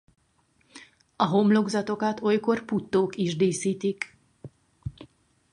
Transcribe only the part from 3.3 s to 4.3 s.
díszítik.